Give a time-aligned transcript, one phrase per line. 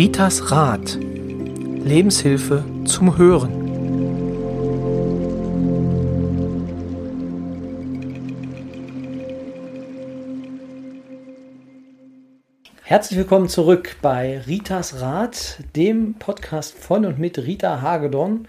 [0.00, 0.96] Ritas Rat.
[0.98, 3.52] Lebenshilfe zum Hören.
[12.82, 18.48] Herzlich willkommen zurück bei Ritas Rat, dem Podcast von und mit Rita Hagedorn.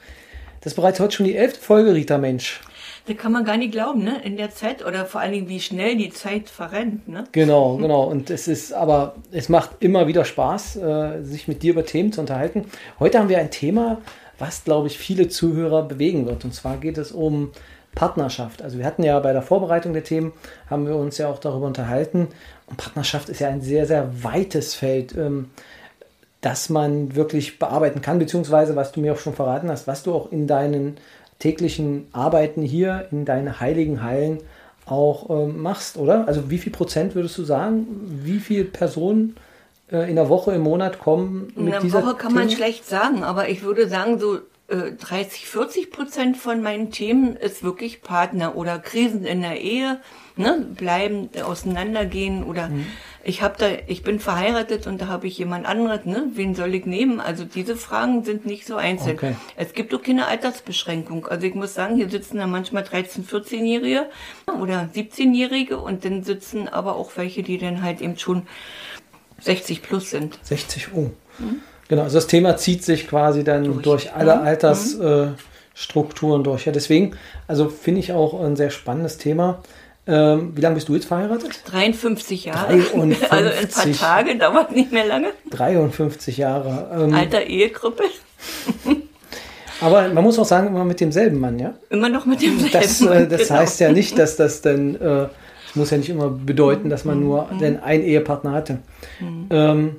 [0.61, 2.61] Das ist bereits heute schon die elfte Folge, Rita Mensch.
[3.07, 4.21] Das kann man gar nicht glauben, ne?
[4.23, 7.23] In der Zeit oder vor allen Dingen, wie schnell die Zeit verrennt, ne?
[7.31, 8.03] Genau, genau.
[8.03, 12.11] Und es ist, aber es macht immer wieder Spaß, äh, sich mit dir über Themen
[12.11, 12.65] zu unterhalten.
[12.99, 14.01] Heute haben wir ein Thema,
[14.37, 16.45] was, glaube ich, viele Zuhörer bewegen wird.
[16.45, 17.51] Und zwar geht es um
[17.95, 18.61] Partnerschaft.
[18.61, 20.31] Also wir hatten ja bei der Vorbereitung der Themen,
[20.69, 22.27] haben wir uns ja auch darüber unterhalten.
[22.67, 25.15] Und Partnerschaft ist ja ein sehr, sehr weites Feld.
[25.17, 25.49] Ähm,
[26.41, 30.13] das man wirklich bearbeiten kann, beziehungsweise was du mir auch schon verraten hast, was du
[30.13, 30.97] auch in deinen
[31.41, 34.39] täglichen Arbeiten hier in deine heiligen Hallen
[34.85, 36.27] auch ähm, machst, oder?
[36.27, 37.87] Also wie viel Prozent würdest du sagen,
[38.23, 39.35] wie viele Personen
[39.91, 42.45] äh, in der Woche, im Monat kommen mit in der Woche kann Themen?
[42.45, 47.35] man schlecht sagen, aber ich würde sagen, so äh, 30, 40 Prozent von meinen Themen
[47.35, 49.99] ist wirklich Partner oder Krisen in der Ehe,
[50.41, 50.65] ne?
[50.75, 52.87] bleiben, auseinandergehen oder mhm
[53.23, 56.25] ich habe da, ich bin verheiratet und da habe ich jemand anderes, ne?
[56.33, 57.19] Wen soll ich nehmen?
[57.19, 59.15] Also diese Fragen sind nicht so einzeln.
[59.15, 59.35] Okay.
[59.55, 61.27] Es gibt auch keine Altersbeschränkung.
[61.27, 64.07] Also ich muss sagen, hier sitzen da manchmal 13, 14-Jährige
[64.59, 68.47] oder 17-Jährige und dann sitzen aber auch welche, die dann halt eben schon
[69.41, 70.39] 60 plus sind.
[70.43, 71.11] 60, oh.
[71.37, 71.61] Mhm.
[71.89, 74.41] Genau, also das Thema zieht sich quasi dann durch, durch alle mhm.
[74.43, 76.65] Altersstrukturen äh, durch.
[76.65, 79.61] Ja, deswegen, also finde ich auch ein sehr spannendes Thema.
[80.11, 81.61] Ähm, wie lange bist du jetzt verheiratet?
[81.65, 82.77] 53 Jahre.
[82.77, 83.21] 53.
[83.31, 85.29] Also ein paar Tage, dauert nicht mehr lange.
[85.51, 87.05] 53 Jahre.
[87.05, 88.03] Ähm, Alter Ehegruppe.
[89.81, 91.75] aber man muss auch sagen, immer mit demselben Mann, ja?
[91.89, 93.29] Immer noch mit demselben das, äh, Mann.
[93.29, 93.59] Das genau.
[93.61, 97.21] heißt ja nicht, dass das dann, äh, das muss ja nicht immer bedeuten, dass man
[97.21, 97.59] nur mhm.
[97.59, 98.79] denn einen Ehepartner hatte.
[99.21, 99.47] Mhm.
[99.49, 99.95] Ähm,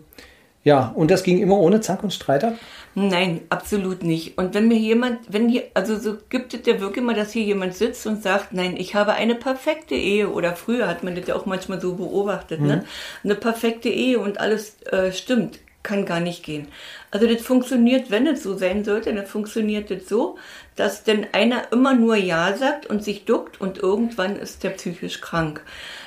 [0.62, 2.54] ja, und das ging immer ohne Zank und Streit ab?
[2.94, 4.36] Nein, absolut nicht.
[4.36, 7.42] Und wenn mir jemand, wenn hier, also so gibt es ja wirklich mal, dass hier
[7.42, 11.26] jemand sitzt und sagt, nein, ich habe eine perfekte Ehe oder früher hat man das
[11.26, 12.76] ja auch manchmal so beobachtet, ne?
[12.76, 12.82] mhm.
[12.82, 12.84] ne?
[13.24, 16.68] Eine perfekte Ehe und alles äh, stimmt, kann gar nicht gehen.
[17.10, 20.36] Also das funktioniert, wenn es so sein sollte, dann funktioniert das so,
[20.76, 25.22] dass denn einer immer nur Ja sagt und sich duckt und irgendwann ist der psychisch
[25.22, 25.62] krank.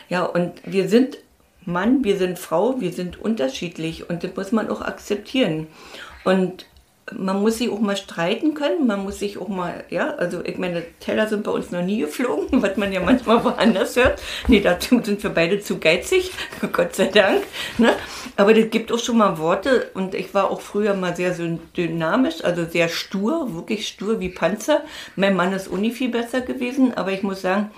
[0.08, 1.18] Ja, und wir sind
[1.66, 5.66] Mann, wir sind Frau, wir sind unterschiedlich und das muss man auch akzeptieren.
[6.24, 6.66] Und
[7.14, 10.58] man muss sich auch mal streiten können, man muss sich auch mal, ja, also ich
[10.58, 14.22] meine, Teller sind bei uns noch nie geflogen, was man ja manchmal woanders hört.
[14.48, 16.32] Nee, dazu sind wir beide zu geizig,
[16.72, 17.44] Gott sei Dank.
[17.78, 17.94] Ne?
[18.38, 21.60] Aber das gibt auch schon mal Worte und ich war auch früher mal sehr so
[21.78, 24.82] dynamisch, also sehr stur, wirklich stur wie Panzer.
[25.16, 27.70] Mein Mann ist uni viel besser gewesen, aber ich muss sagen,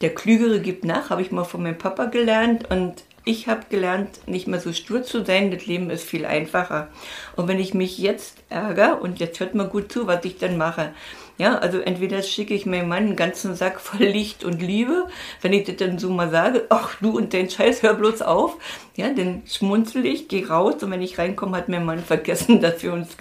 [0.00, 4.26] der Klügere gibt nach, habe ich mal von meinem Papa gelernt und ich habe gelernt,
[4.26, 5.50] nicht mehr so stur zu sein.
[5.50, 6.88] Das Leben ist viel einfacher.
[7.36, 10.56] Und wenn ich mich jetzt ärgere, und jetzt hört mal gut zu, was ich dann
[10.56, 10.92] mache.
[11.38, 15.08] Ja, also entweder schicke ich meinem Mann einen ganzen Sack voll Licht und Liebe,
[15.40, 18.56] wenn ich das dann so mal sage, ach du und dein Scheiß, hör bloß auf.
[18.96, 22.82] Ja, dann schmunzel ich, gehe raus und wenn ich reinkomme, hat mein Mann vergessen, dass
[22.82, 23.16] wir uns,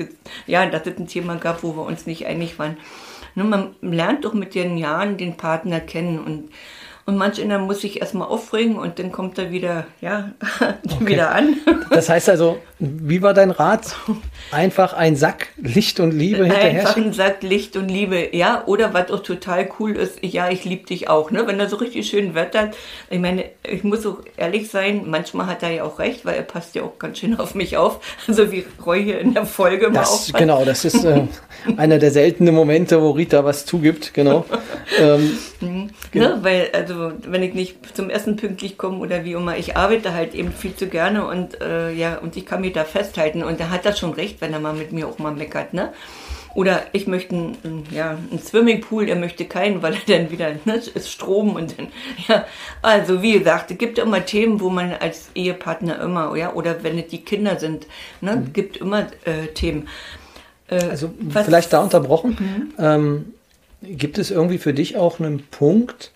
[0.48, 2.78] ja, dass es ein Thema gab, wo wir uns nicht einig waren.
[3.36, 6.50] Nur man lernt doch mit den Jahren den Partner kennen und
[7.06, 11.06] und manch einer muss sich erstmal aufregen und dann kommt er wieder, ja, okay.
[11.06, 11.58] wieder an.
[11.90, 13.96] Das heißt also, wie war dein Rat?
[14.52, 18.64] Einfach ein Sack Licht und Liebe hinterher Einfach ein Sack Licht und Liebe, ja.
[18.66, 21.46] Oder was auch total cool ist, ja, ich liebe dich auch, ne?
[21.46, 22.76] Wenn er so richtig schön wettert.
[23.12, 26.42] Ich meine, ich muss auch ehrlich sein, manchmal hat er ja auch recht, weil er
[26.42, 28.00] passt ja auch ganz schön auf mich auf.
[28.32, 30.40] Also wie Roy hier in der Folge das, mal.
[30.40, 31.24] Genau, das ist äh,
[31.76, 34.46] einer der seltenen Momente, wo Rita was zugibt, genau.
[34.98, 35.90] ähm, mhm.
[36.12, 36.30] genau.
[36.30, 36.38] Ne?
[36.42, 40.34] Weil, also, wenn ich nicht zum Essen pünktlich komme oder wie immer, ich arbeite halt
[40.34, 43.44] eben viel zu gerne und äh, ja, und ich kann mich da festhalten.
[43.44, 45.94] Und er hat das schon recht, wenn er mal mit mir auch mal meckert, ne?
[46.54, 50.76] Oder ich möchte einen, ja, einen Swimmingpool, er möchte keinen, weil er dann wieder, ne,
[50.76, 51.88] ist Strom und dann,
[52.28, 52.46] ja.
[52.82, 57.00] Also, wie gesagt, es gibt immer Themen, wo man als Ehepartner immer, ja, oder wenn
[57.00, 57.88] es die Kinder sind,
[58.20, 58.54] ne, mhm.
[58.54, 59.88] gibt immer äh, Themen.
[60.68, 62.38] Äh, also, vielleicht da unterbrochen.
[62.40, 62.74] Mhm.
[62.78, 63.34] Ähm,
[63.82, 66.12] gibt es irgendwie für dich auch einen Punkt,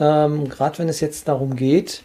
[0.00, 2.02] ähm, gerade wenn es jetzt darum geht,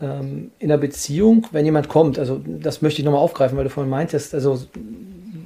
[0.00, 3.70] ähm, in der Beziehung, wenn jemand kommt, also das möchte ich nochmal aufgreifen, weil du
[3.70, 4.60] vorhin meintest, also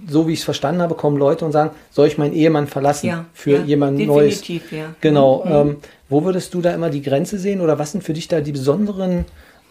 [0.09, 3.07] so wie ich es verstanden habe, kommen Leute und sagen, soll ich meinen Ehemann verlassen
[3.07, 4.41] ja, für ja, jemand Neues?
[4.41, 4.95] Definitiv, ja.
[5.01, 5.45] Genau.
[5.45, 5.53] Mhm.
[5.53, 5.77] Ähm,
[6.09, 8.53] wo würdest du da immer die Grenze sehen oder was sind für dich da die
[8.53, 9.25] besonderen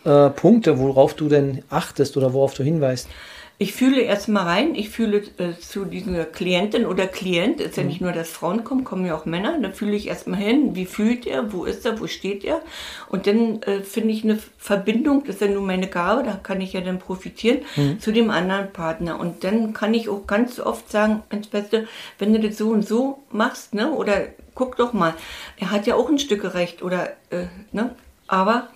[0.04, 3.08] äh, Punkte, worauf du denn achtest oder worauf du hinweist?
[3.62, 8.02] Ich fühle erstmal rein, ich fühle äh, zu dieser Klientin oder Klient, ist ja nicht
[8.02, 11.28] nur, dass Frauen kommen, kommen ja auch Männer, da fühle ich erstmal hin, wie fühlt
[11.28, 12.64] er, wo ist er, wo steht er.
[13.08, 16.60] Und dann äh, finde ich eine Verbindung, das ist ja nur meine Gabe, da kann
[16.60, 18.00] ich ja dann profitieren, mhm.
[18.00, 19.20] zu dem anderen Partner.
[19.20, 21.88] Und dann kann ich auch ganz oft sagen, ins Beste,
[22.18, 24.24] wenn du das so und so machst, ne, oder
[24.56, 25.14] guck doch mal,
[25.58, 28.70] er hat ja auch ein Stück Recht oder, äh, ne, aber,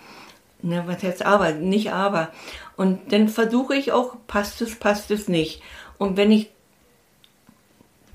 [0.61, 2.29] ne, was heißt aber, nicht aber
[2.77, 5.61] und dann versuche ich auch, passt es, passt es nicht.
[5.97, 6.49] Und wenn ich,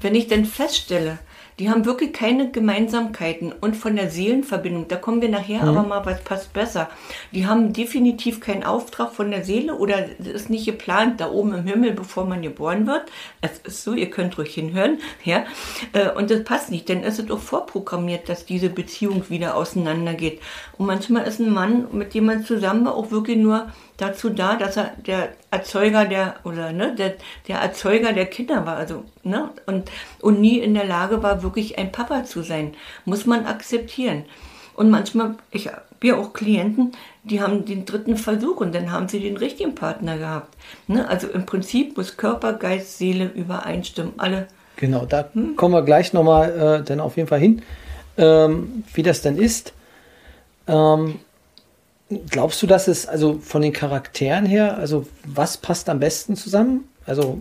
[0.00, 1.18] wenn ich dann feststelle,
[1.60, 5.68] die haben wirklich keine Gemeinsamkeiten und von der Seelenverbindung, da kommen wir nachher mhm.
[5.68, 6.88] aber mal, was passt besser.
[7.32, 11.52] Die haben definitiv keinen Auftrag von der Seele oder es ist nicht geplant da oben
[11.52, 13.02] im Himmel, bevor man geboren wird.
[13.42, 15.44] Es ist so, ihr könnt ruhig hinhören, ja.
[15.92, 20.40] Äh, und das passt nicht, denn es ist auch vorprogrammiert, dass diese Beziehung wieder auseinandergeht.
[20.78, 24.56] Und manchmal ist ein Mann, mit dem man zusammen war, auch wirklich nur dazu da,
[24.56, 27.14] dass er der Erzeuger der oder ne, der,
[27.48, 31.78] der Erzeuger der Kinder war, also ne, und und nie in der Lage war, wirklich
[31.78, 32.74] ein Papa zu sein,
[33.04, 34.24] muss man akzeptieren.
[34.74, 36.92] Und manchmal, ich habe ja auch Klienten,
[37.22, 40.56] die haben den dritten Versuch und dann haben sie den richtigen Partner gehabt.
[40.86, 41.06] Ne?
[41.06, 44.46] Also im Prinzip muss Körper, Geist, Seele übereinstimmen, alle.
[44.76, 45.56] Genau, da hm?
[45.56, 47.62] kommen wir gleich nochmal äh, dann auf jeden Fall hin,
[48.16, 49.74] ähm, wie das denn ist.
[50.66, 51.18] Ähm,
[52.30, 56.88] Glaubst du, dass es also von den Charakteren her, also was passt am besten zusammen?
[57.06, 57.38] Also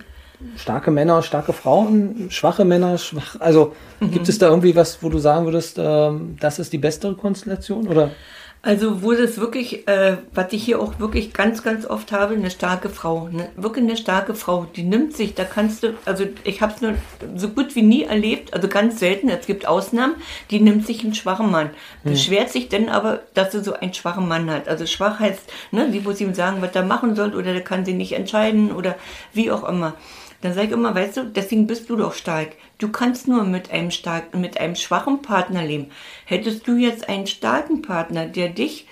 [0.55, 3.35] starke Männer, starke Frauen, schwache Männer, schwach.
[3.39, 4.11] Also mhm.
[4.11, 7.87] gibt es da irgendwie was, wo du sagen würdest, ähm, das ist die bessere Konstellation?
[7.87, 8.11] Oder?
[8.61, 12.51] Also wo das wirklich, äh, was ich hier auch wirklich ganz, ganz oft habe, eine
[12.51, 16.61] starke Frau, eine, wirklich eine starke Frau, die nimmt sich, da kannst du, also ich
[16.61, 16.95] habe es nur
[17.37, 20.15] so gut wie nie erlebt, also ganz selten, es gibt Ausnahmen,
[20.51, 21.69] die nimmt sich einen schwachen Mann.
[22.03, 22.11] Hm.
[22.11, 24.67] Beschwert sich denn aber, dass sie so einen schwachen Mann hat.
[24.67, 27.85] Also schwach heißt, ne, sie muss ihm sagen, was er machen soll oder der kann
[27.85, 28.95] sie nicht entscheiden oder
[29.31, 29.93] wie auch immer.
[30.41, 32.49] Dann sage ich immer, weißt du, deswegen bist du doch stark.
[32.79, 35.91] Du kannst nur mit einem starken, mit einem schwachen Partner leben.
[36.25, 38.87] Hättest du jetzt einen starken Partner, der dich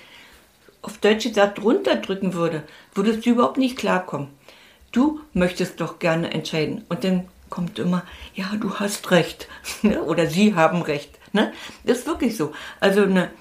[0.81, 2.63] auf Deutsch gesagt runterdrücken würde,
[2.93, 4.27] würdest du überhaupt nicht klarkommen.
[4.91, 6.83] Du möchtest doch gerne entscheiden.
[6.89, 8.03] Und dann kommt immer,
[8.35, 9.47] ja, du hast recht.
[10.05, 11.17] Oder sie haben recht.
[11.31, 11.53] Ne?
[11.85, 12.51] Das ist wirklich so.
[12.81, 13.31] Also eine,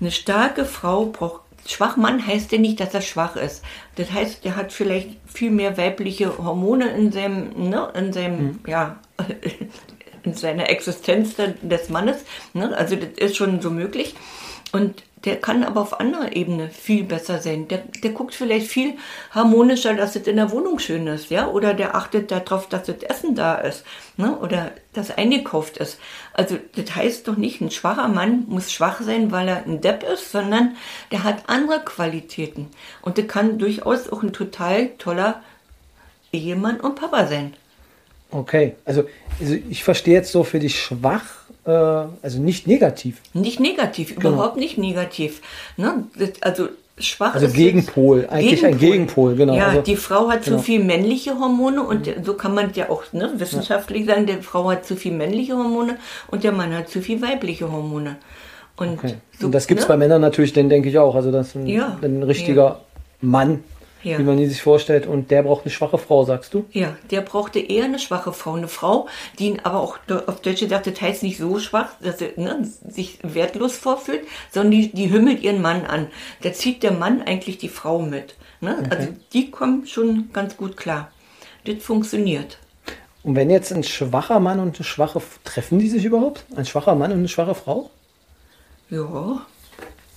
[0.00, 3.62] eine starke Frau braucht Schwachmann heißt ja nicht, dass er schwach ist.
[3.96, 8.60] Das heißt, er hat vielleicht viel mehr weibliche Hormone in seinem, ne, in seinem, mhm.
[8.66, 8.96] ja,
[10.22, 12.18] in seiner Existenz des Mannes.
[12.52, 12.76] Ne?
[12.76, 14.14] Also das ist schon so möglich.
[14.72, 17.66] Und der kann aber auf anderer Ebene viel besser sein.
[17.68, 18.94] Der, der guckt vielleicht viel
[19.30, 23.02] harmonischer, dass es in der Wohnung schön ist, ja, oder der achtet darauf, dass das
[23.02, 23.84] Essen da ist,
[24.16, 25.98] ne, oder das eingekauft ist.
[26.34, 30.04] Also das heißt doch nicht, ein schwacher Mann muss schwach sein, weil er ein Depp
[30.04, 30.76] ist, sondern
[31.10, 32.68] der hat andere Qualitäten
[33.02, 35.42] und der kann durchaus auch ein total toller
[36.32, 37.54] Ehemann und Papa sein.
[38.30, 39.04] Okay, also,
[39.40, 41.24] also ich verstehe jetzt so für dich schwach
[41.68, 43.20] äh, also nicht negativ.
[43.34, 44.34] Nicht negativ, genau.
[44.34, 45.42] überhaupt nicht negativ.
[45.76, 46.04] Ne?
[46.40, 48.68] Also schwach also Gegenpol, eigentlich Gegenpol.
[48.68, 49.54] ein Gegenpol, genau.
[49.54, 50.56] Ja, also, die Frau hat genau.
[50.56, 52.24] zu viel männliche Hormone und mhm.
[52.24, 54.14] so kann man ja auch ne, wissenschaftlich ja.
[54.14, 55.98] sagen, die Frau hat zu viel männliche Hormone
[56.28, 58.16] und der Mann hat zu viel weibliche Hormone.
[58.76, 59.14] Und, okay.
[59.38, 59.94] so, und das gibt es ne?
[59.94, 61.14] bei Männern natürlich, den denke ich auch.
[61.14, 61.98] Also dass ein, ja.
[62.00, 62.80] ein richtiger ja.
[63.20, 63.62] Mann
[64.02, 64.18] ja.
[64.18, 65.06] wie man die sich vorstellt.
[65.06, 66.64] Und der braucht eine schwache Frau, sagst du?
[66.72, 68.54] Ja, der brauchte eher eine schwache Frau.
[68.54, 69.08] Eine Frau,
[69.38, 72.68] die ihn aber auch auf Deutsch gesagt, das heißt nicht so schwach, dass er ne,
[72.88, 76.08] sich wertlos vorfühlt, sondern die, die hümmelt ihren Mann an.
[76.42, 78.34] Da zieht der Mann eigentlich die Frau mit.
[78.60, 78.76] Ne?
[78.78, 78.88] Okay.
[78.90, 81.10] Also die kommen schon ganz gut klar.
[81.64, 82.58] Das funktioniert.
[83.22, 86.44] Und wenn jetzt ein schwacher Mann und eine schwache, treffen die sich überhaupt?
[86.56, 87.90] Ein schwacher Mann und eine schwache Frau?
[88.90, 89.42] Ja,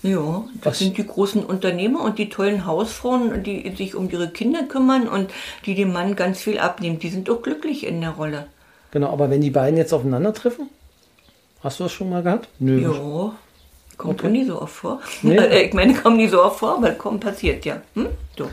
[0.03, 0.79] ja, das Was?
[0.79, 5.31] sind die großen Unternehmer und die tollen Hausfrauen, die sich um ihre Kinder kümmern und
[5.65, 6.97] die dem Mann ganz viel abnehmen.
[6.99, 8.47] Die sind auch glücklich in der Rolle.
[8.91, 10.69] Genau, aber wenn die beiden jetzt aufeinandertreffen,
[11.63, 12.49] hast du das schon mal gehabt?
[12.59, 12.81] Nö.
[12.81, 13.33] Ja,
[13.97, 14.31] kommt okay.
[14.31, 15.01] nie so oft vor.
[15.21, 15.37] Nee.
[15.65, 17.81] Ich meine, kommt nie so oft vor, aber kommt passiert ja.
[17.93, 18.07] Hm?
[18.37, 18.49] So.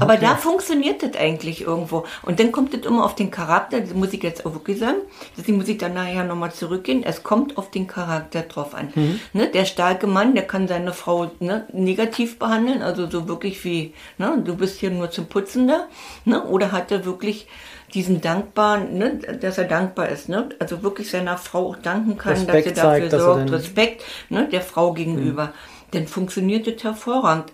[0.00, 0.22] Aber okay.
[0.22, 2.04] da funktioniert das eigentlich irgendwo.
[2.22, 4.98] Und dann kommt es immer auf den Charakter, das muss ich jetzt auch wirklich sagen,
[5.36, 7.02] deswegen muss ich dann nachher nochmal zurückgehen.
[7.04, 8.92] Es kommt auf den Charakter drauf an.
[8.94, 9.20] Mhm.
[9.32, 13.92] Ne, der starke Mann, der kann seine Frau ne, negativ behandeln, also so wirklich wie,
[14.18, 15.88] ne, du bist hier nur zum Putzen da,
[16.24, 17.46] ne, oder hat er wirklich
[17.94, 20.48] diesen dankbaren, ne, dass er dankbar ist, ne?
[20.58, 24.48] also wirklich seiner Frau auch danken kann, Respekt dass er dafür zeigt, sorgt, Respekt ne,
[24.48, 25.46] der Frau gegenüber.
[25.46, 25.50] Mhm.
[25.90, 27.52] Dann funktioniert das hervorragend.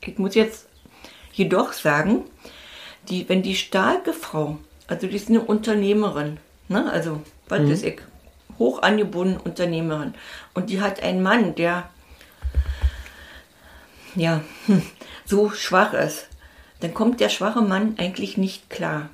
[0.00, 0.66] Ich muss jetzt
[1.32, 2.24] jedoch sagen,
[3.08, 6.90] die, wenn die starke Frau, also die ist eine Unternehmerin, ne?
[6.90, 7.70] also was mhm.
[7.70, 8.00] ist ich,
[8.58, 10.14] hoch angebunden Unternehmerin,
[10.54, 11.88] und die hat einen Mann, der
[14.14, 14.42] ja
[15.24, 16.28] so schwach ist,
[16.80, 19.08] dann kommt der schwache Mann eigentlich nicht klar.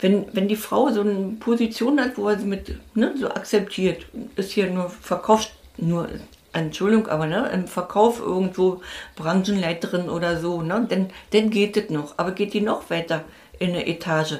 [0.00, 4.06] Wenn, wenn die Frau so eine Position hat, wo er sie mit ne, so akzeptiert,
[4.34, 6.08] ist hier nur Verkauf, nur
[6.54, 8.82] Entschuldigung, aber ne, im Verkauf irgendwo
[9.16, 12.14] Branchenleiterin oder so, ne, dann, dann geht es noch.
[12.18, 13.24] Aber geht die noch weiter
[13.58, 14.38] in eine Etage,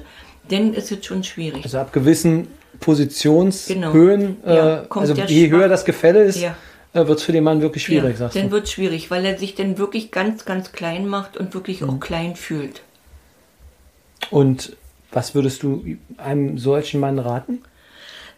[0.49, 1.65] dann ist es schon schwierig.
[1.65, 2.49] Also ab gewissen
[2.81, 4.55] Positionshöhen, Genau.
[4.55, 6.57] Ja, äh, kommt also je Schwach- höher das Gefälle ist, Ja.
[6.95, 8.51] äh, wird es für den Mann wirklich schwierig, ja, sagst dann du.
[8.53, 11.91] wird es schwierig, weil er sich dann wirklich ganz, ganz klein macht und wirklich Mhm.
[11.91, 12.83] auch klein fühlt.
[14.31, 14.77] Und
[15.11, 15.85] was würdest du
[16.19, 17.63] einem solchen Mann raten?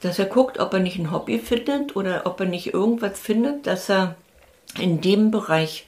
[0.04, 3.66] Dass er guckt, ob er nicht ein Hobby findet oder ob er nicht irgendwas findet,
[3.66, 4.16] dass er
[4.78, 5.86] in dem Bereich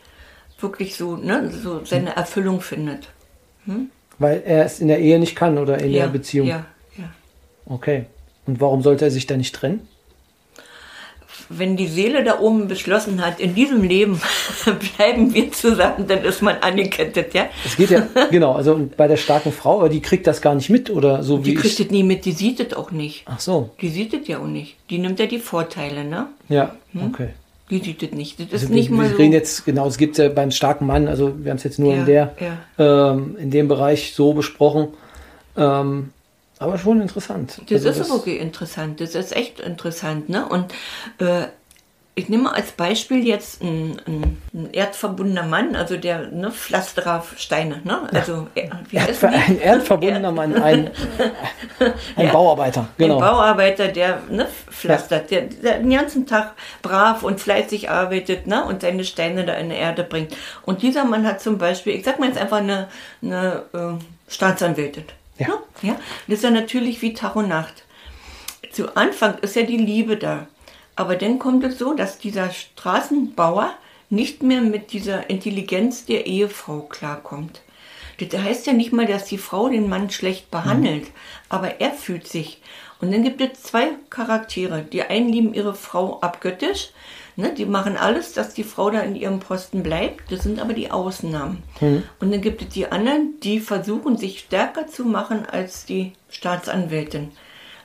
[0.59, 3.11] wirklich so, ne, so seine Erfüllung findet.
[4.19, 6.49] Weil er es in der Ehe nicht kann oder in ja, der Beziehung.
[6.49, 6.65] Ja,
[6.97, 7.11] ja.
[7.67, 8.07] Okay.
[8.47, 9.87] Und warum sollte er sich da nicht trennen?
[11.49, 14.21] Wenn die Seele da oben beschlossen hat, in diesem Leben
[14.97, 17.47] bleiben wir zusammen, dann ist man angekettet, ja.
[17.65, 20.71] Es geht ja, genau, also bei der starken Frau, aber die kriegt das gar nicht
[20.71, 21.87] mit oder so Die wie kriegt ich.
[21.87, 23.23] es nie mit, die sieht es auch nicht.
[23.27, 24.77] Ach so, Die sieht es ja auch nicht.
[24.91, 26.27] Die nimmt ja die Vorteile, ne?
[26.49, 26.75] ja,
[27.07, 27.29] okay.
[27.71, 28.39] Die sieht es nicht.
[28.39, 28.75] Das ist Also Hm?
[28.75, 29.17] nicht wir, mal wir so.
[29.17, 31.93] reden jetzt, genau, es gibt ja beim starken Mann, also wir haben es jetzt nur
[31.95, 32.35] Ja, in der,
[32.79, 33.11] ja.
[33.13, 34.89] ähm, in dem Bereich so besprochen.
[35.57, 36.11] Ähm,
[36.59, 37.61] aber schon interessant.
[37.69, 39.01] Das Also ist wirklich interessant.
[39.01, 40.49] Das ist echt interessant, ne?
[40.49, 40.73] Und
[41.19, 41.47] äh,
[42.19, 47.35] ich nehme als Beispiel jetzt ein, ein, ein erdverbundener Mann, also der ne, Pflasterer auf
[47.39, 48.09] Steine, ne?
[48.11, 49.27] Also äh, wie die?
[49.27, 50.91] ein erdverbundener Mann, ein,
[52.17, 52.33] ein Ja.
[52.33, 53.17] Bauarbeiter, genau.
[53.17, 58.65] Ein Bauarbeiter, der ne, pflastert, der, der den ganzen Tag brav und fleißig arbeitet ne,
[58.65, 60.35] und seine Steine da in die Erde bringt.
[60.65, 62.89] Und dieser Mann hat zum Beispiel, ich sag mal jetzt einfach eine,
[63.21, 65.05] eine äh, Staatsanwältin.
[65.39, 65.49] Ja.
[65.49, 65.55] Ne?
[65.83, 66.01] ja.
[66.27, 67.85] Das ist ja natürlich wie Tag und Nacht.
[68.73, 70.47] Zu Anfang ist ja die Liebe da.
[70.97, 73.75] Aber dann kommt es so, dass dieser Straßenbauer
[74.09, 77.61] nicht mehr mit dieser Intelligenz der Ehefrau klarkommt.
[78.19, 81.09] Das heißt ja nicht mal, dass die Frau den Mann schlecht behandelt,
[81.51, 82.63] aber er fühlt sich.
[83.01, 84.83] Und dann gibt es zwei Charaktere.
[84.83, 86.91] Die einen lieben ihre Frau abgöttisch,
[87.37, 90.33] ne, die machen alles, dass die Frau da in ihrem Posten bleibt.
[90.33, 91.63] Das sind aber die Ausnahmen.
[92.21, 97.33] Und dann gibt es die anderen, die versuchen, sich stärker zu machen als die Staatsanwältin.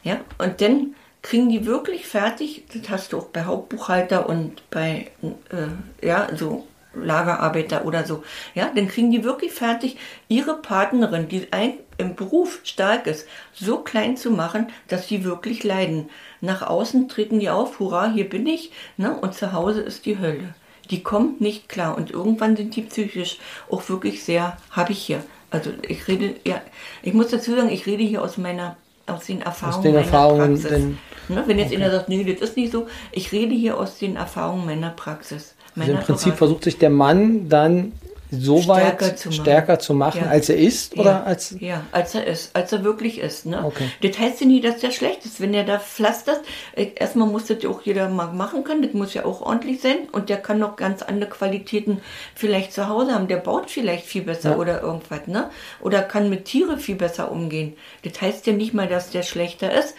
[0.03, 5.11] Ja, und dann kriegen die wirklich fertig, das hast du auch bei Hauptbuchhalter und bei,
[5.21, 11.47] äh, ja, so Lagerarbeiter oder so, ja, dann kriegen die wirklich fertig, ihre Partnerin, die
[11.51, 16.09] ein, im Beruf stark ist, so klein zu machen, dass sie wirklich leiden.
[16.41, 20.19] Nach außen treten die auf, hurra, hier bin ich, ne, und zu Hause ist die
[20.19, 20.53] Hölle.
[20.89, 23.37] Die kommt nicht klar und irgendwann sind die psychisch
[23.69, 25.23] auch wirklich sehr, habe ich hier.
[25.49, 26.61] Also ich rede, ja,
[27.03, 30.53] ich muss dazu sagen, ich rede hier aus meiner aus den Erfahrungen den meiner Erfahrungen,
[30.61, 30.69] Praxis.
[30.69, 33.97] denn- ne, wenn jetzt einer sagt, nee, das ist nicht so, ich rede hier aus
[33.97, 35.55] den Erfahrungen meiner Praxis.
[35.79, 37.93] Also im Prinzip versucht sich der Mann dann
[38.33, 40.29] so Stärker weit zu stärker zu machen, Ja.
[40.29, 43.45] als er ist, oder ja, als ja, als er ist, als er wirklich ist.
[43.45, 43.61] Ne?
[43.61, 43.89] Okay.
[44.01, 45.41] Das heißt ja nie, dass der schlecht ist.
[45.41, 46.39] Wenn der da pflastert,
[46.77, 49.81] äh, erstmal muss das ja auch jeder mal machen können, das muss ja auch ordentlich
[49.81, 51.99] sein und der kann noch ganz andere Qualitäten
[52.33, 53.27] vielleicht zu Hause haben.
[53.27, 54.57] Der baut vielleicht viel besser Ja.
[54.57, 55.49] oder irgendwas, ne?
[55.81, 57.73] Oder kann mit Tiere viel besser umgehen.
[58.05, 59.93] Das heißt ja nicht mal, dass der schlechter ist.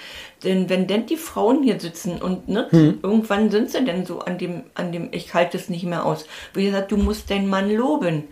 [0.44, 2.98] Denn wenn denn die Frauen hier sitzen und ne, Hm.
[3.02, 6.26] irgendwann sind sie denn so an dem, an dem, ich halte es nicht mehr aus.
[6.54, 8.24] Wie gesagt, du musst deinen Mann loben.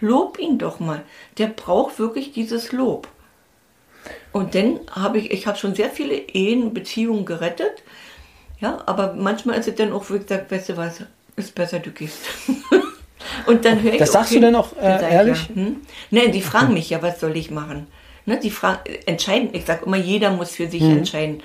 [0.00, 1.02] Lob ihn doch mal.
[1.38, 3.08] Der braucht wirklich dieses Lob.
[4.32, 7.82] Und dann habe ich, ich habe schon sehr viele Ehen, Beziehungen gerettet.
[8.60, 11.02] Ja, aber manchmal ist es dann auch, wie gesagt, weißt du was,
[11.36, 12.18] ist besser, du gehst.
[13.46, 14.42] Und dann höre ich Das sagst du hin.
[14.42, 15.48] denn auch, äh, ehrlich?
[15.48, 15.76] Ja, hm?
[16.10, 17.86] Nein, die fragen mich ja, was soll ich machen?
[18.26, 20.98] Ne, die fragen, entscheiden, ich sage immer, jeder muss für sich Mhm.
[20.98, 21.42] entscheiden.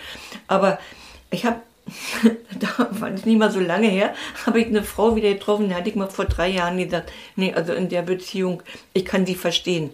[0.47, 0.79] Aber
[1.29, 1.61] ich habe,
[2.59, 4.13] da war es nicht mal so lange her,
[4.45, 7.53] habe ich eine Frau wieder getroffen, die hatte ich mal vor drei Jahren gesagt, nee,
[7.53, 9.91] also in der Beziehung, ich kann sie verstehen.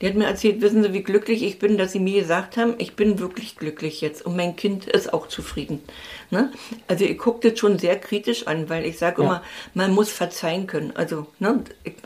[0.00, 2.74] Die hat mir erzählt, wissen Sie, wie glücklich ich bin, dass Sie mir gesagt haben,
[2.78, 5.82] ich bin wirklich glücklich jetzt und mein Kind ist auch zufrieden.
[6.30, 6.52] Ne?
[6.86, 9.42] Also ich gucke das schon sehr kritisch an, weil ich sage immer,
[9.74, 10.92] man muss verzeihen können.
[10.94, 11.64] Also, ne,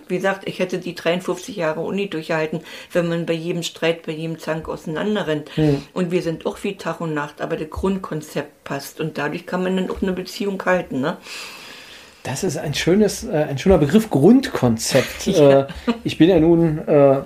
[0.09, 2.61] wie gesagt, ich hätte die 53 Jahre Uni durchgehalten,
[2.93, 5.51] wenn man bei jedem Streit, bei jedem Zank auseinanderrennt.
[5.93, 9.63] Und wir sind auch wie Tag und Nacht, aber das Grundkonzept passt und dadurch kann
[9.63, 11.01] man dann auch eine Beziehung halten.
[11.01, 11.19] Ne?
[12.23, 15.27] Das ist ein schönes, äh, ein schöner Begriff, Grundkonzept.
[15.33, 15.67] Äh,
[16.05, 17.23] ich bin ja nun, äh,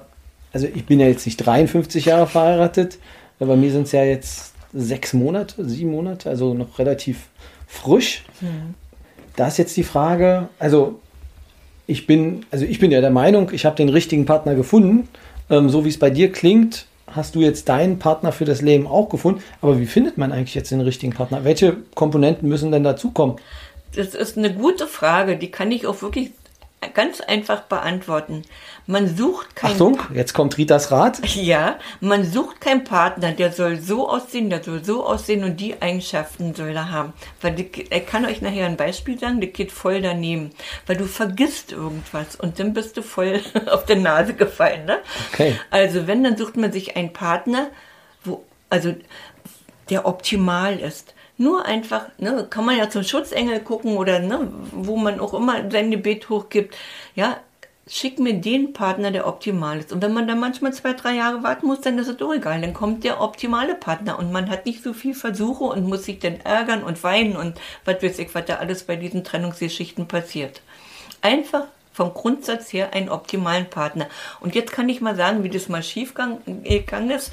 [0.53, 2.99] also ich bin ja jetzt nicht 53 Jahre verheiratet,
[3.39, 7.29] bei mir sind es ja jetzt sechs Monate, sieben Monate, also noch relativ
[7.67, 8.25] frisch.
[9.37, 11.01] Da ist jetzt die Frage, also
[11.87, 15.09] ich bin, also ich bin ja der Meinung, ich habe den richtigen Partner gefunden.
[15.51, 18.87] Ähm, so wie es bei dir klingt, hast du jetzt deinen Partner für das Leben
[18.87, 19.43] auch gefunden.
[19.61, 21.45] Aber wie findet man eigentlich jetzt den richtigen Partner?
[21.45, 23.37] Welche Komponenten müssen denn dazukommen?
[23.95, 26.33] Das ist eine gute Frage, die kann ich auch wirklich
[26.97, 28.43] ganz einfach beantworten.
[28.87, 31.21] Man sucht keinen Achtung, jetzt kommt Ritas Rat.
[31.37, 35.81] Ja, man sucht keinen Partner, der soll so aussehen, der soll so aussehen und die
[35.81, 37.13] Eigenschaften soll er haben.
[37.43, 40.51] Weil er kann euch nachher ein Beispiel sagen, der geht voll daneben.
[40.87, 44.87] Weil du vergisst irgendwas und dann bist du voll auf der Nase gefallen.
[44.87, 44.99] Ne?
[45.33, 45.55] Okay.
[45.71, 47.69] Also wenn, dann sucht man sich einen Partner,
[48.25, 48.95] wo, also
[49.91, 51.15] der optimal ist.
[51.39, 55.71] Nur einfach, ne, kann man ja zum Schutzengel gucken oder ne, wo man auch immer
[55.71, 56.75] sein Gebet hochgibt.
[57.15, 57.37] Ja,
[57.89, 59.93] schick mir den Partner, der optimal ist.
[59.93, 62.61] Und wenn man dann manchmal zwei, drei Jahre warten muss, dann ist es doch egal.
[62.61, 66.19] Dann kommt der optimale Partner und man hat nicht so viel Versuche und muss sich
[66.19, 70.63] dann ärgern und weinen und was weiß ich, was da alles bei diesen Trennungsgeschichten passiert.
[71.23, 74.07] Einfach vom Grundsatz her einen optimalen Partner.
[74.41, 77.33] Und jetzt kann ich mal sagen, wie das mal schief gegangen ist.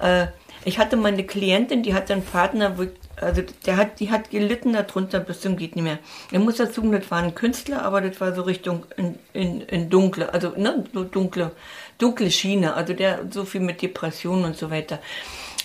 [0.00, 0.28] Äh,
[0.64, 2.86] ich hatte meine Klientin, die hatte einen Partner, wo,
[3.16, 5.98] also der hat, die hat gelitten darunter bis zum geht nicht mehr.
[6.30, 9.60] Ich muss dazu sagen, das war ein Künstler, aber das war so Richtung in, in,
[9.62, 11.52] in dunkle, also ne, so dunkle,
[11.98, 14.98] dunkle Schiene, also der so viel mit Depressionen und so weiter.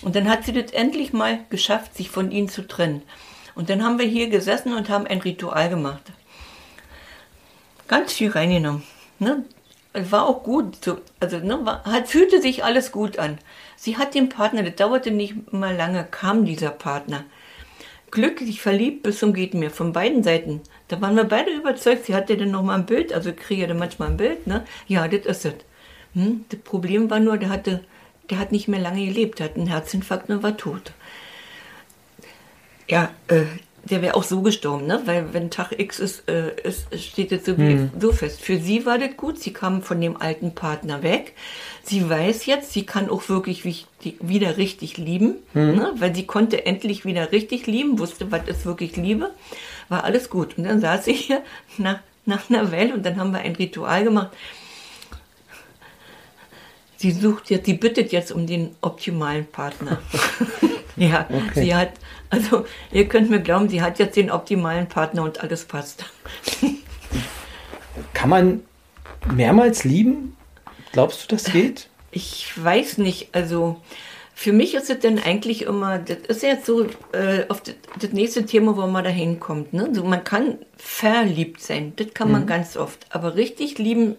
[0.02, 3.02] Und dann hat sie das endlich mal geschafft, sich von ihm zu trennen.
[3.54, 6.02] Und dann haben wir hier gesessen und haben ein Ritual gemacht.
[7.88, 8.82] Ganz viel reingenommen.
[9.18, 9.44] Ne?
[9.94, 10.84] War auch gut.
[10.84, 13.38] So, also ne, war, hat, fühlte sich alles gut an.
[13.76, 17.24] Sie hat den Partner, das dauerte nicht mal lange, kam dieser Partner.
[18.10, 20.62] Glücklich verliebt bis zum geht mir, von beiden Seiten.
[20.88, 23.78] Da waren wir beide überzeugt, sie hatte dann nochmal ein Bild, also ich kriege dann
[23.78, 24.64] manchmal ein Bild, ne?
[24.86, 25.54] Ja, das ist es.
[26.14, 26.44] Hm?
[26.48, 27.84] Das Problem war nur, der hatte,
[28.30, 30.92] der hat nicht mehr lange gelebt, hat einen Herzinfarkt und war tot.
[32.88, 33.44] Ja, äh,
[33.90, 35.02] der wäre auch so gestorben, ne?
[35.04, 37.90] Weil wenn Tag X ist, äh, ist steht jetzt so, mhm.
[37.98, 38.40] so fest.
[38.40, 39.38] Für sie war das gut.
[39.38, 41.34] Sie kam von dem alten Partner weg.
[41.84, 45.74] Sie weiß jetzt, sie kann auch wirklich wieder richtig lieben, mhm.
[45.76, 45.92] ne?
[45.96, 49.30] weil sie konnte endlich wieder richtig lieben, wusste, was ist wirklich Liebe.
[49.88, 50.58] War alles gut.
[50.58, 51.42] Und dann saß sie hier
[51.78, 54.30] nach, nach einer Welle und dann haben wir ein Ritual gemacht.
[56.96, 59.98] Sie sucht jetzt, sie bittet jetzt um den optimalen Partner.
[60.96, 61.64] ja, okay.
[61.64, 61.92] sie hat
[62.30, 66.04] also ihr könnt mir glauben, sie hat jetzt den optimalen Partner und alles passt.
[68.12, 68.62] Kann man
[69.32, 70.36] mehrmals lieben?
[70.92, 71.88] Glaubst du, das geht?
[72.10, 73.34] Ich weiß nicht.
[73.34, 73.80] Also
[74.34, 78.12] für mich ist es dann eigentlich immer, das ist jetzt so äh, auf das, das,
[78.12, 79.72] nächste Thema, wo man da hinkommt.
[79.72, 79.88] Ne?
[79.92, 82.46] So, man kann verliebt sein, das kann man mhm.
[82.46, 83.06] ganz oft.
[83.08, 84.16] Aber richtig lieben,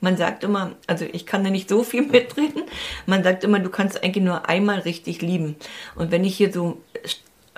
[0.00, 2.62] man sagt immer, also ich kann da nicht so viel mitreden,
[3.04, 5.56] man sagt immer, du kannst eigentlich nur einmal richtig lieben.
[5.96, 6.78] Und wenn ich hier so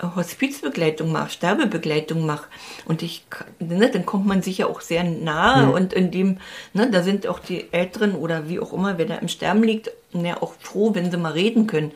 [0.01, 2.47] Hospizbegleitung mache, Sterbebegleitung mache
[2.85, 3.25] und ich,
[3.59, 5.71] ne, dann kommt man sich ja auch sehr nahe mhm.
[5.71, 6.37] und in dem,
[6.73, 9.91] ne, da sind auch die Älteren oder wie auch immer, wer da im Sterben liegt,
[10.11, 11.91] ja auch froh, wenn sie mal reden können.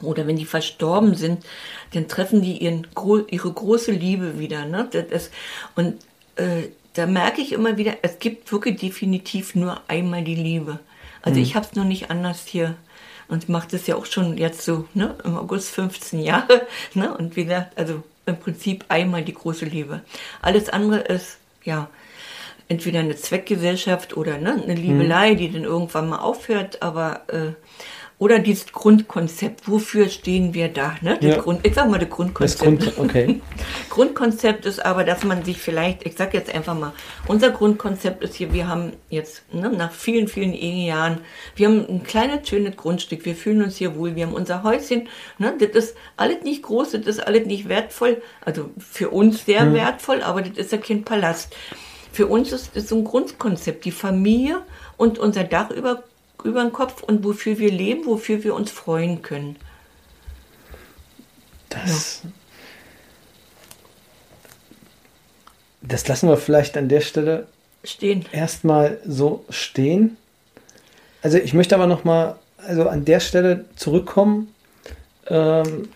[0.00, 1.44] Oder wenn die verstorben sind,
[1.92, 2.86] dann treffen die ihren,
[3.28, 4.64] ihre große Liebe wieder.
[4.64, 4.88] Ne?
[4.92, 5.32] Das ist,
[5.74, 5.94] und
[6.36, 10.78] äh, da merke ich immer wieder, es gibt wirklich definitiv nur einmal die Liebe.
[11.22, 11.42] Also mhm.
[11.42, 12.76] ich habe es noch nicht anders hier
[13.28, 16.66] und macht es ja auch schon jetzt so ne, im August 15 Jahre.
[16.94, 20.02] Ne, und wie gesagt, also im Prinzip einmal die große Liebe.
[20.42, 21.88] Alles andere ist, ja,
[22.68, 25.36] entweder eine Zweckgesellschaft oder ne, eine Liebelei, mhm.
[25.38, 27.52] die dann irgendwann mal aufhört, aber äh,
[28.18, 30.96] oder dieses Grundkonzept, wofür stehen wir da?
[31.02, 31.18] Ne?
[31.20, 31.40] Das ja.
[31.40, 32.82] Grund, ich sag mal das Grundkonzept.
[32.82, 33.40] Das Grund, okay.
[33.90, 36.92] Grundkonzept ist aber, dass man sich vielleicht, ich sag jetzt einfach mal,
[37.28, 41.18] unser Grundkonzept ist hier, wir haben jetzt ne, nach vielen, vielen Ehejahren,
[41.54, 45.08] wir haben ein kleines, schönes Grundstück, wir fühlen uns hier wohl, wir haben unser Häuschen,
[45.38, 49.62] ne, das ist alles nicht groß, das ist alles nicht wertvoll, also für uns sehr
[49.62, 49.74] hm.
[49.74, 51.54] wertvoll, aber das ist ja kein Palast.
[52.10, 54.62] Für uns ist das so ein Grundkonzept, die Familie
[54.96, 56.02] und unser Dach über
[56.44, 59.56] über den Kopf und wofür wir leben, wofür wir uns freuen können.
[61.68, 62.30] Das, ja.
[65.82, 67.46] das lassen wir vielleicht an der Stelle
[67.84, 68.24] stehen.
[68.32, 70.16] Erstmal so stehen.
[71.22, 74.54] Also ich möchte aber noch mal also an der Stelle zurückkommen,
[75.28, 75.88] ähm,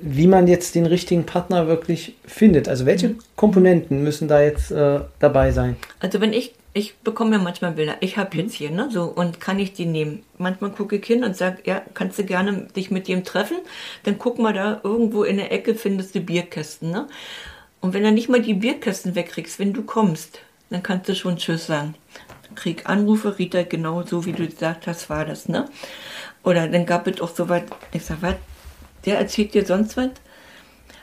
[0.00, 2.68] wie man jetzt den richtigen Partner wirklich findet.
[2.68, 3.18] Also welche mhm.
[3.36, 5.76] Komponenten müssen da jetzt äh, dabei sein?
[6.00, 7.96] Also wenn ich ich bekomme ja manchmal Bilder.
[8.00, 10.22] Ich habe jetzt hier, ne, so, und kann ich die nehmen?
[10.38, 13.58] Manchmal gucke ich hin und sage, ja, kannst du gerne dich mit dem treffen?
[14.04, 17.08] Dann guck mal da, irgendwo in der Ecke findest du Bierkästen, ne?
[17.80, 20.38] Und wenn du nicht mal die Bierkästen wegkriegst, wenn du kommst,
[20.70, 21.94] dann kannst du schon Tschüss sagen.
[22.54, 25.68] Krieg Anrufe, Rita, genau so wie du gesagt hast, war das, ne?
[26.42, 28.36] Oder dann gab es auch so weit, ich sag, was,
[29.04, 30.10] der erzählt dir sonst was?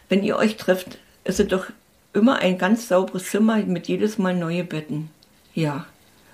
[0.08, 1.68] Wenn ihr euch trefft, ist es doch
[2.14, 5.10] immer ein ganz sauberes Zimmer mit jedes Mal neue Betten.
[5.54, 5.86] Ja,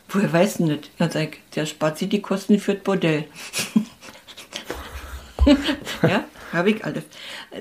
[0.10, 0.92] woher weiß denn nicht?
[0.98, 3.26] Dann sag ich, der spart sich die Kosten für das Bordell.
[6.04, 6.24] ja,
[6.54, 7.04] habe ich alles.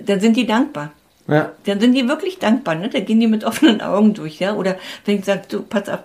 [0.04, 0.92] Dann sind die dankbar.
[1.26, 1.52] Ja.
[1.64, 2.88] Dann sind die wirklich dankbar, ne?
[2.90, 4.54] Da gehen die mit offenen Augen durch, ja.
[4.54, 6.00] Oder wenn ich sage, du, pass auf,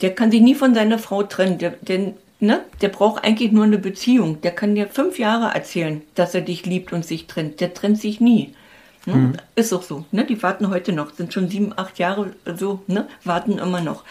[0.00, 1.58] der kann sich nie von seiner Frau trennen.
[1.58, 2.60] Der, der, ne?
[2.80, 4.40] der braucht eigentlich nur eine Beziehung.
[4.42, 7.60] Der kann dir fünf Jahre erzählen, dass er dich liebt und sich trennt.
[7.60, 8.54] Der trennt sich nie.
[9.06, 9.14] Ne?
[9.14, 9.32] Mhm.
[9.54, 10.04] Ist auch so.
[10.12, 10.24] Ne?
[10.24, 13.08] Die warten heute noch, sind schon sieben, acht Jahre so, ne?
[13.24, 14.04] warten immer noch.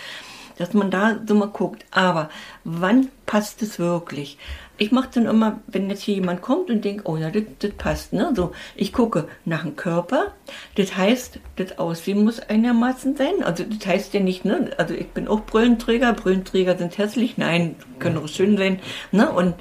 [0.58, 1.86] Dass man da so mal guckt.
[1.92, 2.30] Aber
[2.64, 4.38] wann passt es wirklich?
[4.78, 7.72] ich mache dann immer, wenn jetzt hier jemand kommt und denkt, oh ja, das, das
[7.72, 8.34] passt, ne?
[8.36, 10.34] So, ich gucke nach dem Körper.
[10.76, 13.44] Das heißt, das Aussehen muss einigermaßen sein.
[13.44, 14.72] Also das heißt ja nicht, ne?
[14.78, 16.14] Also ich bin auch Brillenträger.
[16.14, 17.38] Brillenträger sind hässlich.
[17.38, 18.80] Nein, können auch schön sein.
[19.12, 19.30] Ne?
[19.30, 19.56] Und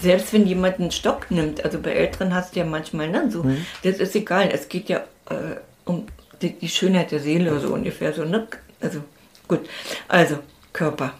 [0.00, 3.30] selbst wenn jemand einen Stock nimmt, also bei Älteren hast du ja manchmal, ne?
[3.30, 3.66] So, mhm.
[3.82, 4.48] das ist egal.
[4.52, 6.06] Es geht ja äh, um
[6.40, 8.46] die, die Schönheit der Seele, so ungefähr so, ne?
[8.80, 9.00] Also
[9.56, 9.68] gut.
[10.08, 10.38] Also
[10.72, 11.12] Körper.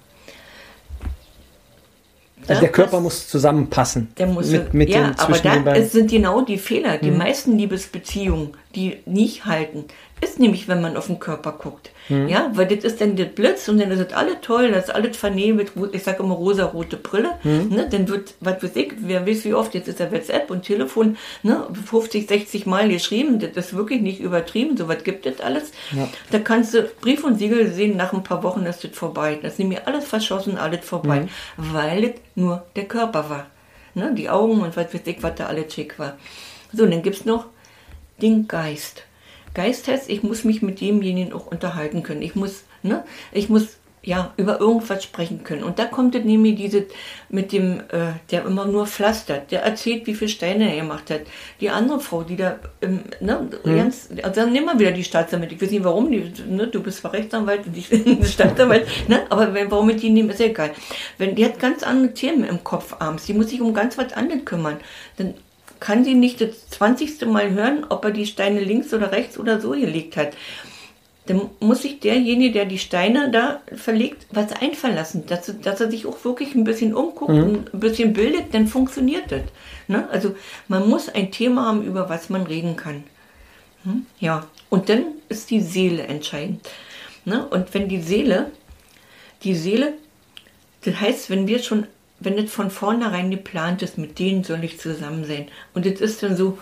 [2.49, 4.13] Also der Körper muss zusammenpassen.
[4.19, 6.99] Der muss mit, mit ja, aber da sind genau die Fehler.
[6.99, 7.19] Die mhm.
[7.19, 9.85] meisten Liebesbeziehungen, die nicht halten,
[10.21, 11.92] ist nämlich, wenn man auf den Körper guckt.
[12.09, 12.29] Mhm.
[12.29, 14.95] Ja, weil das ist dann der Blitz und dann ist das alles toll, das ist
[14.95, 17.33] alles vernebelt, ich sage immer rosa-rote Brille.
[17.43, 17.69] Mhm.
[17.69, 20.63] Ne, dann wird, was weiß ich, wer weiß wie oft, jetzt ist ja WhatsApp und
[20.63, 25.41] Telefon, ne, 50, 60 Mal geschrieben, das ist wirklich nicht übertrieben, so was gibt es
[25.41, 25.73] alles.
[25.93, 26.09] Ja.
[26.31, 29.39] Da kannst du Brief und Siegel sehen, nach ein paar Wochen ist das vorbei.
[29.41, 31.29] Das ist nämlich alles verschossen, alles vorbei, mhm.
[31.57, 33.47] weil es nur der Körper war.
[33.95, 36.17] Ne, die Augen und was weiß ich, was da alles schick war.
[36.73, 37.47] So, dann gibt es noch
[38.23, 39.03] den Geist.
[39.55, 42.23] Geist heißt, ich muss mich mit demjenigen auch unterhalten können.
[42.23, 45.63] Ich muss, ne, ich muss ja, über irgendwas sprechen können.
[45.63, 46.87] Und da kommt es nämlich diese
[47.29, 51.21] mit dem, äh, der immer nur pflastert, der erzählt, wie viele Steine er gemacht hat.
[51.61, 53.77] Die andere Frau, die da, ähm, ne, mhm.
[53.77, 55.53] ganz, also dann nehmen wir wieder die Staatsanwalt.
[55.53, 59.23] Ich weiß nicht warum, die, ne, du bist zwar Rechtsanwalt und ich bin Staatsanwalt, ne,
[59.29, 60.73] aber wenn, warum mit die nehmen, ist ja egal.
[61.19, 64.13] Wenn, die hat ganz andere Themen im Kopf abends, die muss sich um ganz was
[64.15, 64.79] anderes kümmern.
[65.17, 65.35] Dann
[65.83, 67.27] kann sie nicht das 20.
[67.27, 70.29] Mal hören, ob er die Steine links oder rechts oder so gelegt hat.
[71.27, 75.91] Dann muss sich derjenige, der die Steine da verlegt, was einfallen lassen, dass, dass er
[75.91, 77.43] sich auch wirklich ein bisschen umguckt mhm.
[77.43, 79.43] und ein bisschen bildet, dann funktioniert das.
[79.89, 80.09] Ne?
[80.11, 80.37] Also
[80.69, 83.03] man muss ein Thema haben, über was man reden kann.
[83.83, 84.07] Hm?
[84.21, 86.69] Ja, und dann ist die Seele entscheidend.
[87.25, 87.45] Ne?
[87.45, 88.53] Und wenn die Seele,
[89.43, 89.95] die Seele,
[90.85, 91.87] das heißt, wenn wir schon
[92.25, 95.47] wenn das von vornherein geplant ist, mit denen soll ich zusammen sein.
[95.75, 96.59] Und das ist dann so,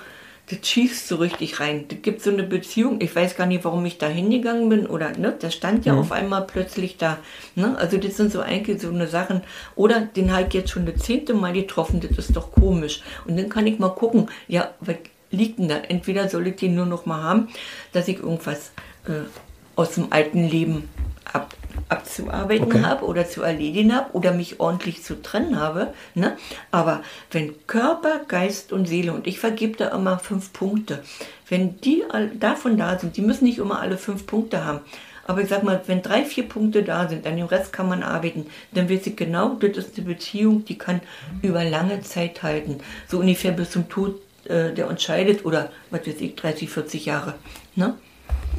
[0.51, 1.87] das schießt so richtig rein.
[1.89, 3.01] Das gibt so eine Beziehung.
[3.01, 6.01] Ich weiß gar nicht, warum ich da hingegangen bin oder, ne, das stand ja mhm.
[6.01, 7.19] auf einmal plötzlich da.
[7.55, 7.77] Ne?
[7.79, 9.43] Also das sind so eigentlich so eine Sachen.
[9.77, 13.03] Oder den halt jetzt schon das zehnte Mal getroffen, das ist doch komisch.
[13.27, 14.97] Und dann kann ich mal gucken, ja, was
[15.31, 15.77] liegt denn da?
[15.77, 17.49] Entweder soll ich den nur noch mal haben,
[17.93, 18.73] dass ich irgendwas
[19.07, 19.29] äh,
[19.77, 20.89] aus dem alten Leben
[21.33, 21.55] ab,
[21.89, 22.83] abzuarbeiten okay.
[22.83, 25.93] habe oder zu erledigen habe oder mich ordentlich zu trennen habe.
[26.15, 26.37] Ne?
[26.71, 31.03] Aber wenn Körper, Geist und Seele, und ich vergebe da immer fünf Punkte,
[31.49, 32.05] wenn die
[32.39, 34.81] davon da sind, die müssen nicht immer alle fünf Punkte haben.
[35.27, 38.03] Aber ich sag mal, wenn drei, vier Punkte da sind, an dem Rest kann man
[38.03, 41.01] arbeiten, dann wird sie genau, das ist eine Beziehung, die kann
[41.43, 42.79] über lange Zeit halten.
[43.07, 47.07] So ungefähr bis zum Tod, äh, der uns scheidet oder, was weiß ich, 30, 40
[47.07, 47.35] Jahre.
[47.77, 47.95] Ne?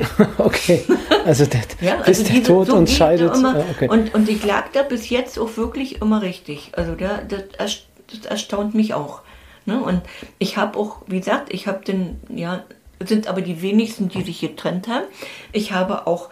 [0.37, 0.83] okay,
[1.25, 3.35] also der, ja, also bis der Tod so uns scheidet.
[3.35, 3.89] Immer, ah, okay.
[3.89, 6.71] und, und ich lag da bis jetzt auch wirklich immer richtig.
[6.75, 9.21] Also der, das, das erstaunt mich auch.
[9.65, 9.81] Ne?
[9.81, 10.01] Und
[10.39, 12.63] ich habe auch, wie gesagt, ich habe den, ja,
[13.03, 15.05] sind aber die wenigsten, die sich getrennt haben.
[15.51, 16.29] Ich habe auch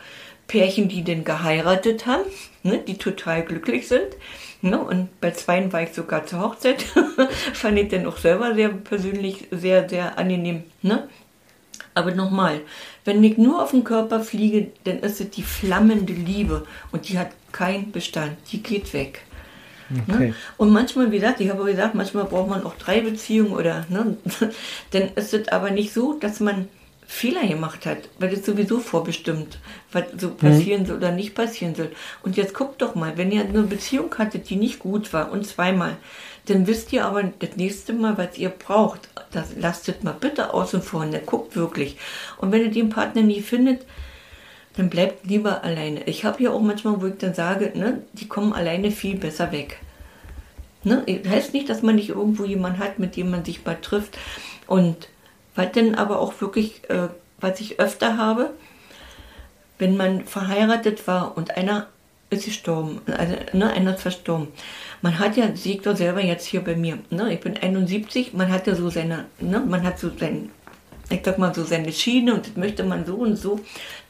[0.47, 2.23] Pärchen, die den geheiratet haben,
[2.63, 4.07] ne, die total glücklich sind.
[4.61, 4.79] Ne?
[4.79, 6.81] Und bei zweien war ich sogar zur Hochzeit.
[7.53, 10.63] Fand ich den auch selber sehr persönlich sehr, sehr angenehm.
[10.81, 11.07] Ne?
[11.99, 12.61] Aber nochmal,
[13.03, 17.19] wenn ich nur auf den Körper fliege, dann ist es die flammende Liebe und die
[17.19, 19.19] hat keinen Bestand, die geht weg.
[19.91, 20.27] Okay.
[20.27, 20.33] Ne?
[20.55, 24.15] Und manchmal, wie gesagt, ich habe gesagt, manchmal braucht man auch drei Beziehungen oder, ne?
[24.91, 26.69] dann ist es aber nicht so, dass man
[27.05, 29.59] Fehler gemacht hat, weil es sowieso vorbestimmt,
[29.91, 30.37] was so mhm.
[30.37, 30.85] passieren mhm.
[30.85, 31.91] soll oder nicht passieren soll.
[32.23, 35.45] Und jetzt guckt doch mal, wenn ihr eine Beziehung hattet, die nicht gut war und
[35.45, 35.97] zweimal,
[36.49, 39.09] dann wisst ihr aber das nächste Mal, was ihr braucht.
[39.31, 41.97] Das lastet mal bitte außen vor und guckt wirklich.
[42.37, 43.85] Und wenn ihr den Partner nie findet,
[44.75, 46.03] dann bleibt lieber alleine.
[46.07, 49.51] Ich habe ja auch manchmal, wo ich dann sage, ne, die kommen alleine viel besser
[49.51, 49.79] weg.
[50.83, 51.03] Ne?
[51.27, 54.17] Heißt nicht, dass man nicht irgendwo jemanden hat, mit dem man sich mal trifft.
[54.67, 55.09] Und
[55.55, 57.09] was denn aber auch wirklich, äh,
[57.39, 58.51] was ich öfter habe,
[59.77, 61.87] wenn man verheiratet war und einer
[62.29, 64.49] ist gestorben, also ne, einer ist verstorben,
[65.01, 68.51] man hat ja, sieht doch selber jetzt hier bei mir, ne, ich bin 71, man
[68.51, 70.51] hat ja so seine, ne, man hat so sein,
[71.09, 73.59] ich sag mal so, seine Schiene und das möchte man so und so,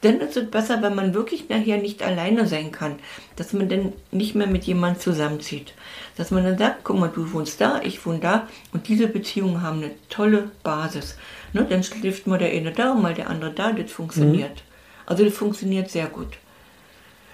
[0.02, 2.96] dann ist es besser, wenn man wirklich nachher nicht alleine sein kann.
[3.36, 5.72] Dass man dann nicht mehr mit jemandem zusammenzieht.
[6.16, 9.62] Dass man dann sagt, guck mal, du wohnst da, ich wohne da und diese Beziehungen
[9.62, 11.16] haben eine tolle Basis.
[11.52, 14.50] Ne, dann schläft mal der eine da und mal der andere da, das funktioniert.
[14.50, 15.06] Mhm.
[15.06, 16.36] Also das funktioniert sehr gut.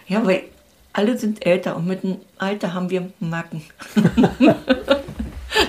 [0.07, 0.45] Ja, weil
[0.97, 3.63] alle sind älter und mit dem Alter haben wir Macken.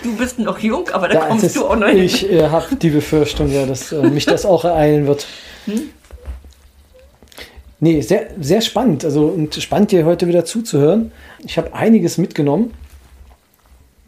[0.04, 2.04] du bist noch jung, aber da, da kommst du auch noch hin.
[2.04, 5.28] Ich äh, habe die Befürchtung, ja, dass äh, mich das auch ereilen wird.
[5.66, 5.90] Hm?
[7.82, 9.04] Nee, sehr, sehr spannend.
[9.04, 11.12] Also und spannend dir heute wieder zuzuhören.
[11.46, 12.74] Ich habe einiges mitgenommen.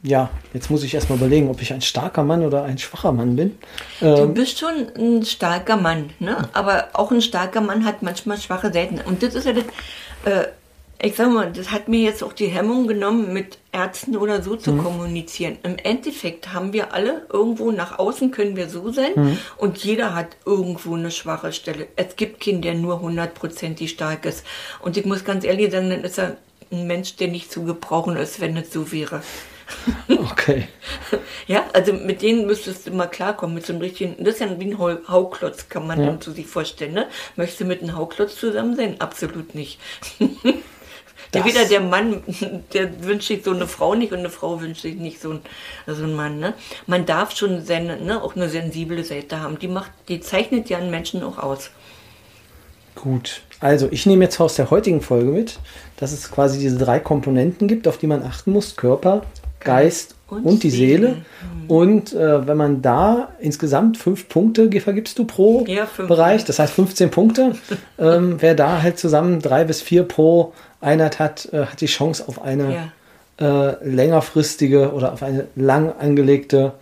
[0.01, 3.36] Ja, jetzt muss ich erstmal überlegen, ob ich ein starker Mann oder ein schwacher Mann
[3.36, 3.58] bin.
[4.01, 6.47] Ähm, du bist schon ein starker Mann, ne?
[6.53, 9.01] Aber auch ein starker Mann hat manchmal schwache Seiten.
[9.05, 9.65] Und das ist ja das,
[10.23, 10.47] äh,
[11.01, 14.57] ich sag mal, das hat mir jetzt auch die Hemmung genommen, mit Ärzten oder so
[14.57, 14.83] zu mhm.
[14.83, 15.57] kommunizieren.
[15.63, 19.38] Im Endeffekt haben wir alle irgendwo nach außen können wir so sein mhm.
[19.57, 21.88] und jeder hat irgendwo eine schwache Stelle.
[21.95, 24.45] Es gibt keinen, der nur hundertprozentig stark ist.
[24.81, 26.35] Und ich muss ganz ehrlich sagen, dann ist er
[26.71, 29.21] ein Mensch, der nicht zu gebrauchen ist, wenn es so wäre.
[30.07, 30.67] Okay.
[31.45, 34.59] ja, also mit denen müsstest du mal klarkommen, mit so einem richtigen, das ist ja
[34.59, 36.07] wie ein Hauklotz, kann man ja.
[36.07, 37.07] dann zu sich vorstellen, ne?
[37.35, 38.99] Möchtest du mit einem Hauklotz zusammen sein?
[38.99, 39.79] Absolut nicht.
[41.32, 42.24] Das Wieder der Mann,
[42.74, 45.42] der wünscht sich so eine Frau nicht und eine Frau wünscht sich nicht so, ein,
[45.86, 46.39] so einen Mann.
[46.39, 46.54] Ne?
[46.88, 49.60] Man darf schon seine, ne, auch eine sensible Seite haben.
[49.60, 51.70] Die, macht, die zeichnet ja einen Menschen auch aus.
[52.96, 55.60] Gut, also ich nehme jetzt aus der heutigen Folge mit,
[55.98, 59.22] dass es quasi diese drei Komponenten gibt, auf die man achten muss: Körper,
[59.62, 61.08] Geist und, und die Seele.
[61.08, 61.15] Seele.
[61.15, 61.70] Mhm.
[61.70, 66.74] Und äh, wenn man da insgesamt fünf Punkte vergibst du pro ja, Bereich, das heißt
[66.74, 67.54] 15 Punkte,
[68.00, 72.24] ähm, wer da halt zusammen drei bis vier pro Einheit hat, äh, hat die Chance
[72.28, 72.92] auf eine
[73.39, 73.70] ja.
[73.70, 76.74] äh, längerfristige oder auf eine lang angelegte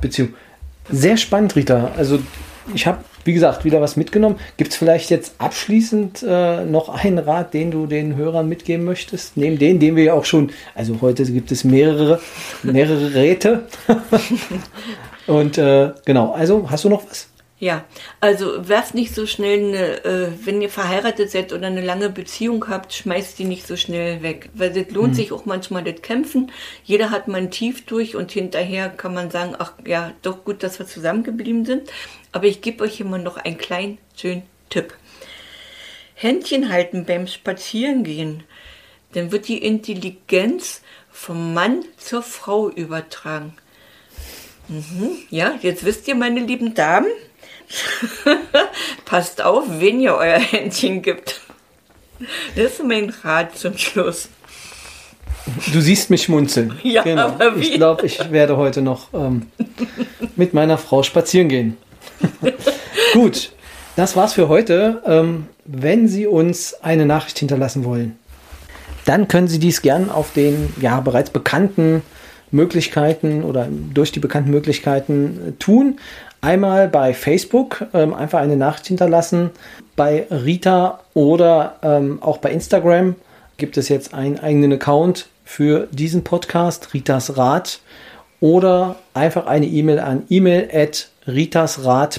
[0.00, 0.34] Beziehung.
[0.90, 1.92] Sehr spannend, Rita.
[1.96, 2.18] Also
[2.74, 4.36] ich habe, wie gesagt, wieder was mitgenommen.
[4.56, 9.36] Gibt es vielleicht jetzt abschließend äh, noch einen Rat, den du den Hörern mitgeben möchtest?
[9.36, 12.20] Neben den, den wir ja auch schon, also heute gibt es mehrere,
[12.62, 13.62] mehrere Räte.
[15.26, 17.28] Und äh, genau, also hast du noch was?
[17.60, 17.84] Ja,
[18.20, 22.68] also werft nicht so schnell eine, äh, wenn ihr verheiratet seid oder eine lange Beziehung
[22.68, 24.50] habt, schmeißt die nicht so schnell weg.
[24.54, 25.14] Weil es lohnt mhm.
[25.14, 26.50] sich auch manchmal das Kämpfen.
[26.82, 30.62] Jeder hat mal ein Tief durch und hinterher kann man sagen, ach ja, doch gut,
[30.64, 31.90] dass wir zusammengeblieben sind.
[32.32, 34.92] Aber ich gebe euch immer noch einen kleinen, schönen Tipp.
[36.14, 38.42] Händchen halten beim Spazierengehen.
[39.12, 43.54] Dann wird die Intelligenz vom Mann zur Frau übertragen.
[44.68, 45.12] Mhm.
[45.30, 47.10] Ja, jetzt wisst ihr, meine lieben Damen,
[49.04, 51.40] Passt auf, wen ihr euer Händchen gibt.
[52.56, 54.28] Das ist mein Rat zum Schluss.
[55.72, 56.78] Du siehst mich schmunzeln.
[56.82, 57.26] Ja, genau.
[57.26, 57.60] aber wie?
[57.60, 59.46] Ich glaube, ich werde heute noch ähm,
[60.36, 61.76] mit meiner Frau spazieren gehen.
[63.12, 63.52] Gut,
[63.96, 65.02] das war's für heute.
[65.06, 68.18] Ähm, wenn Sie uns eine Nachricht hinterlassen wollen,
[69.04, 72.02] dann können Sie dies gern auf den ja bereits bekannten
[72.50, 75.98] Möglichkeiten oder durch die bekannten Möglichkeiten äh, tun.
[76.44, 79.48] Einmal bei Facebook ähm, einfach eine Nachricht hinterlassen.
[79.96, 83.14] Bei Rita oder ähm, auch bei Instagram
[83.56, 87.80] gibt es jetzt einen eigenen Account für diesen Podcast, Ritas Rat.
[88.40, 92.18] Oder einfach eine E-Mail an e-mail at ritasrat.de.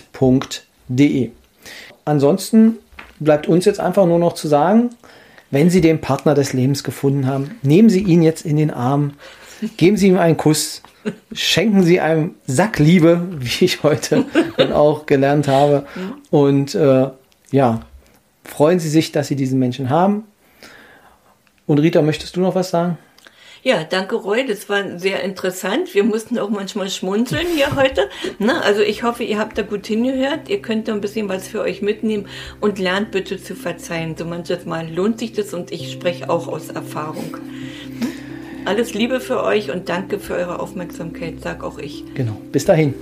[2.05, 2.77] Ansonsten
[3.19, 4.89] bleibt uns jetzt einfach nur noch zu sagen,
[5.51, 9.13] wenn Sie den Partner des Lebens gefunden haben, nehmen Sie ihn jetzt in den Arm,
[9.77, 10.81] geben Sie ihm einen Kuss
[11.33, 14.25] schenken Sie einem Sack Liebe, wie ich heute
[14.57, 15.85] dann auch gelernt habe.
[16.29, 17.09] Und äh,
[17.51, 17.81] ja,
[18.43, 20.23] freuen Sie sich, dass Sie diesen Menschen haben.
[21.67, 22.97] Und Rita, möchtest du noch was sagen?
[23.63, 25.95] Ja, danke Roy, das war sehr interessant.
[25.95, 28.09] Wir mussten auch manchmal schmunzeln hier heute.
[28.37, 30.49] Na, also ich hoffe, ihr habt da gut hingehört.
[30.49, 32.27] Ihr könnt da ein bisschen was für euch mitnehmen
[32.61, 34.15] und lernt bitte zu verzeihen.
[34.15, 37.37] So manches Mal lohnt sich das und ich spreche auch aus Erfahrung.
[38.65, 42.03] Alles Liebe für euch und danke für eure Aufmerksamkeit, sag auch ich.
[42.15, 42.35] Genau.
[42.51, 42.95] Bis dahin.